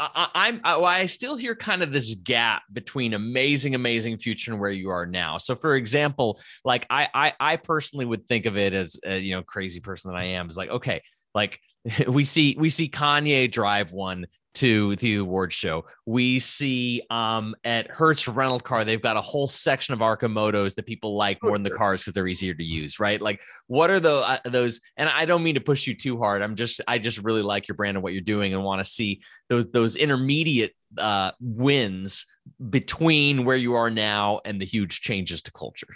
[0.00, 4.60] I, am I, I, still hear kind of this gap between amazing, amazing future and
[4.60, 5.38] where you are now.
[5.38, 9.34] So, for example, like I, I, I personally would think of it as a, you
[9.34, 11.02] know crazy person that I am is like okay,
[11.34, 11.60] like
[12.08, 14.26] we see we see Kanye drive one
[14.58, 15.84] to the award show.
[16.04, 20.84] We see um, at Hertz rental car, they've got a whole section of Arcimotos that
[20.84, 23.20] people like more than the cars because they're easier to use, right?
[23.20, 24.80] Like, what are the uh, those?
[24.96, 26.42] And I don't mean to push you too hard.
[26.42, 28.84] I'm just I just really like your brand and what you're doing, and want to
[28.84, 32.26] see those those intermediate uh, wins
[32.70, 35.94] between where you are now and the huge changes to culture.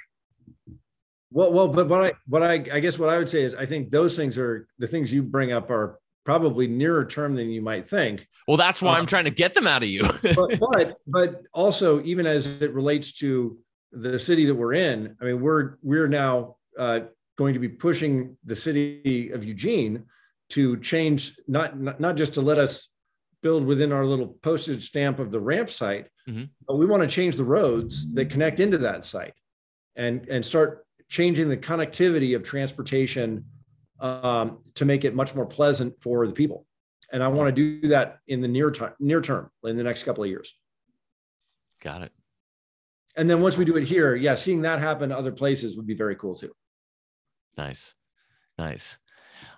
[1.32, 3.66] Well, well, but what I what I I guess what I would say is I
[3.66, 7.62] think those things are the things you bring up are probably nearer term than you
[7.62, 8.28] might think.
[8.46, 10.02] Well, that's why um, I'm trying to get them out of you.
[10.22, 13.58] but, but but also even as it relates to
[13.92, 17.00] the city that we're in, I mean, we're we're now uh,
[17.36, 20.04] going to be pushing the city of Eugene
[20.50, 22.88] to change not not, not just to let us
[23.42, 26.44] build within our little postage stamp of the ramp site, mm-hmm.
[26.66, 29.34] but we want to change the roads that connect into that site
[29.96, 30.81] and and start
[31.12, 33.44] changing the connectivity of transportation
[34.00, 36.64] um, to make it much more pleasant for the people.
[37.12, 40.04] And I want to do that in the near time, near term, in the next
[40.04, 40.54] couple of years.
[41.82, 42.12] Got it.
[43.14, 45.92] And then once we do it here, yeah, seeing that happen other places would be
[45.92, 46.54] very cool too.
[47.58, 47.94] Nice,
[48.58, 48.98] nice.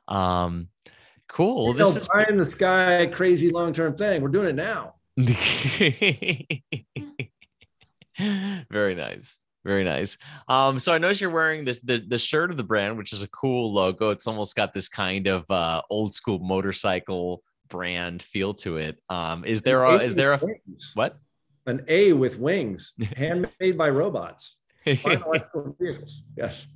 [0.08, 0.70] Um,
[1.28, 1.68] cool.
[1.68, 4.22] You this know, is pie in the sky, crazy long term thing.
[4.22, 4.96] We're doing it now.
[8.68, 9.38] very nice.
[9.64, 10.18] Very nice.
[10.46, 13.22] Um, so I noticed you're wearing the, the, the shirt of the brand, which is
[13.22, 14.10] a cool logo.
[14.10, 18.98] It's almost got this kind of uh, old school motorcycle brand feel to it.
[19.08, 20.40] Um, is there a is there a
[20.94, 21.18] what?
[21.66, 24.56] An A with wings, handmade by robots.
[24.84, 26.66] yes.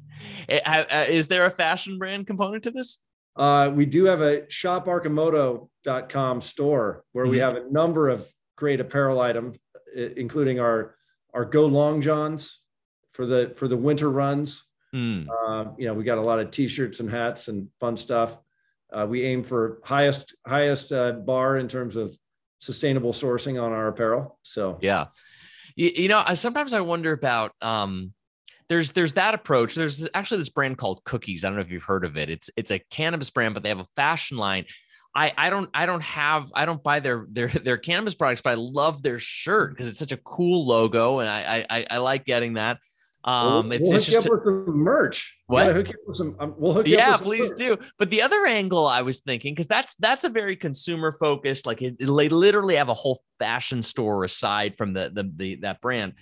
[0.49, 2.97] Eh, uh, is there a fashion brand component to this?
[3.37, 7.33] Uh, we do have a shoparcimoto.com store where mm-hmm.
[7.33, 9.59] we have a number of great apparel items,
[9.95, 10.95] including our
[11.35, 12.61] our Go Long Johns,
[13.19, 14.63] for the for the winter runs.
[14.95, 15.27] Mm.
[15.29, 18.39] Uh, you know, we got a lot of t-shirts and hats and fun stuff.
[18.93, 22.17] Uh, we aim for highest highest uh, bar in terms of
[22.61, 24.39] sustainable sourcing on our apparel.
[24.43, 25.07] So yeah,
[25.75, 27.53] you, you know, I, sometimes I wonder about.
[27.61, 28.13] Um,
[28.69, 29.75] there's there's that approach.
[29.75, 31.45] There's actually this brand called Cookies.
[31.45, 32.31] I don't know if you've heard of it.
[32.31, 34.67] It's it's a cannabis brand, but they have a fashion line.
[35.15, 38.51] I, I don't I don't have I don't buy their their their cannabis products, but
[38.51, 42.25] I love their shirt because it's such a cool logo, and I I, I like
[42.25, 42.79] getting that.
[43.29, 45.37] Um, we'll, we'll it's, just with some merch.
[45.49, 45.75] What?
[45.75, 47.03] Hook you with some, um, we'll hook you up.
[47.03, 47.59] yeah, please merch.
[47.59, 47.77] do.
[47.99, 51.67] But the other angle I was thinking, because that's that's a very consumer focused.
[51.67, 55.83] Like it, they literally have a whole fashion store aside from the, the the that
[55.83, 56.15] brand.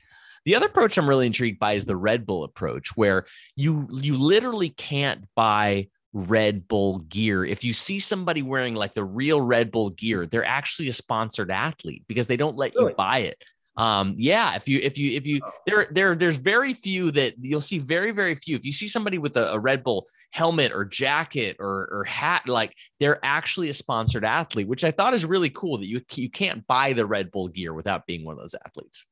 [0.46, 4.16] The other approach I'm really intrigued by is the Red Bull approach, where you you
[4.16, 7.44] literally can't buy Red Bull gear.
[7.44, 11.52] If you see somebody wearing like the real Red Bull gear, they're actually a sponsored
[11.52, 12.90] athlete because they don't let really?
[12.90, 13.44] you buy it.
[13.76, 15.50] Um, yeah, if you if you if you oh.
[15.66, 18.56] there there there's very few that you'll see very very few.
[18.56, 22.48] If you see somebody with a, a Red Bull helmet or jacket or or hat,
[22.48, 26.30] like they're actually a sponsored athlete, which I thought is really cool that you you
[26.30, 29.04] can't buy the Red Bull gear without being one of those athletes.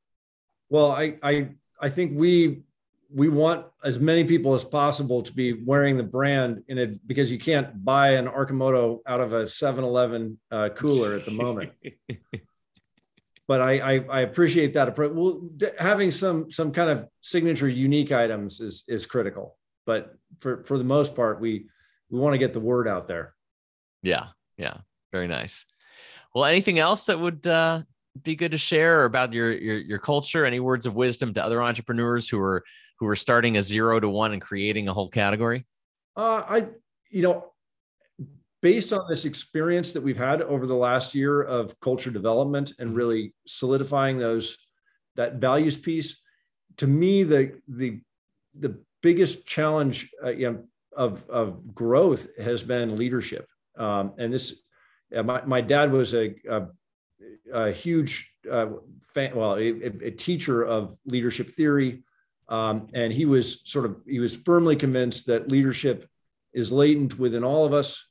[0.71, 1.49] Well, I I
[1.81, 2.63] I think we
[3.15, 7.31] we want as many people as possible to be wearing the brand in it because
[7.31, 11.71] you can't buy an Arcimoto out of a 7-Eleven uh, cooler at the moment.
[13.47, 15.13] but I, I, I appreciate that approach.
[15.13, 19.59] Well, d- having some some kind of signature unique items is is critical.
[19.87, 21.67] But for for the most part, we
[22.11, 23.35] we want to get the word out there.
[24.03, 24.79] Yeah, yeah,
[25.13, 25.67] very nice.
[26.35, 27.83] Well, anything else that would uh,
[28.23, 30.45] be good to share about your, your your culture?
[30.45, 32.65] Any words of wisdom to other entrepreneurs who are
[32.99, 35.67] who are starting a zero to one and creating a whole category?
[36.17, 36.69] Uh, I
[37.11, 37.53] you know
[38.65, 42.89] based on this experience that we've had over the last year of culture development and
[42.89, 42.97] mm-hmm.
[42.97, 44.57] really solidifying those
[45.17, 46.23] that values piece
[46.79, 48.01] to me the the
[48.59, 50.65] the biggest challenge uh, you know,
[50.97, 53.47] of of growth has been leadership.
[53.77, 54.63] Um, and this
[55.13, 56.67] my, my dad was a, a,
[57.53, 58.69] a huge uh,
[59.13, 59.69] fan, well a,
[60.11, 62.03] a, teacher of leadership theory.
[62.49, 66.09] Um, and he was sort of he was firmly convinced that leadership
[66.55, 68.07] is latent within all of us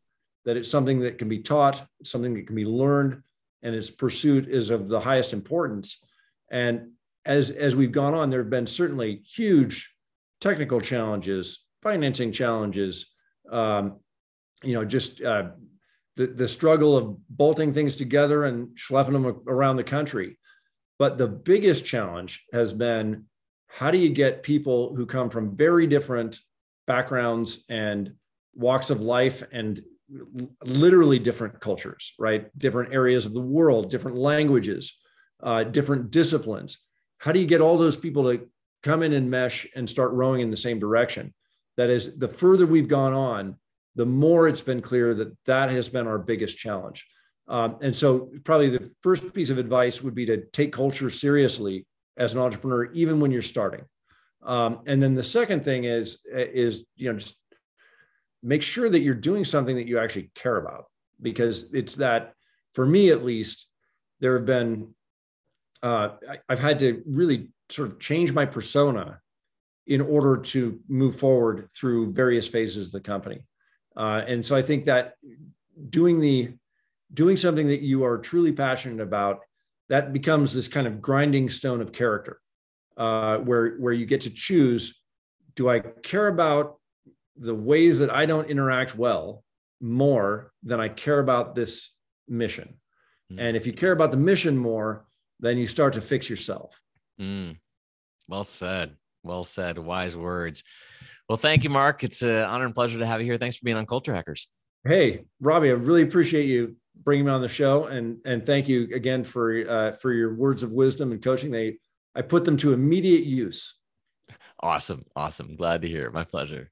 [0.45, 3.21] that it's something that can be taught, something that can be learned,
[3.61, 6.03] and its pursuit is of the highest importance.
[6.51, 6.91] And
[7.25, 9.93] as as we've gone on, there have been certainly huge
[10.41, 13.11] technical challenges, financing challenges,
[13.49, 13.99] um,
[14.61, 15.49] you know, just uh,
[16.15, 20.37] the the struggle of bolting things together and schlepping them around the country.
[20.99, 23.25] But the biggest challenge has been
[23.67, 26.39] how do you get people who come from very different
[26.85, 28.13] backgrounds and
[28.53, 29.81] walks of life and
[30.63, 32.55] literally different cultures, right?
[32.57, 34.93] Different areas of the world, different languages,
[35.41, 36.77] uh, different disciplines.
[37.19, 38.47] How do you get all those people to
[38.81, 41.33] come in and mesh and start rowing in the same direction?
[41.77, 43.55] That is, the further we've gone on,
[43.95, 47.05] the more it's been clear that that has been our biggest challenge.
[47.47, 51.85] Um, and so, probably the first piece of advice would be to take culture seriously
[52.17, 53.83] as an entrepreneur, even when you're starting.
[54.45, 57.35] Um, and then the second thing is is you know just
[58.43, 60.85] make sure that you're doing something that you actually care about
[61.21, 62.33] because it's that
[62.73, 63.67] for me at least
[64.19, 64.93] there have been
[65.81, 69.19] uh, I, i've had to really sort of change my persona
[69.87, 73.45] in order to move forward through various phases of the company.
[73.95, 75.13] Uh, and so i think that
[75.89, 76.53] doing the
[77.13, 79.39] doing something that you are truly passionate about
[79.89, 82.39] that becomes this kind of grinding stone of character
[82.97, 84.99] uh, where where you get to choose
[85.55, 86.79] do i care about
[87.37, 89.43] the ways that I don't interact well
[89.81, 91.91] more than I care about this
[92.27, 92.75] mission.
[93.31, 93.37] Mm.
[93.39, 95.05] And if you care about the mission more,
[95.39, 96.79] then you start to fix yourself.
[97.19, 97.57] Mm.
[98.27, 98.95] Well said.
[99.23, 99.77] Well said.
[99.77, 100.63] Wise words.
[101.27, 102.03] Well, thank you, Mark.
[102.03, 103.37] It's an honor and pleasure to have you here.
[103.37, 104.49] Thanks for being on Culture Hackers.
[104.85, 108.89] Hey, Robbie, I really appreciate you bringing me on the show, and and thank you
[108.93, 111.51] again for uh, for your words of wisdom and coaching.
[111.51, 111.77] They
[112.15, 113.75] I put them to immediate use.
[114.59, 115.57] Awesome, awesome.
[115.57, 116.05] Glad to hear.
[116.05, 116.13] It.
[116.13, 116.71] My pleasure.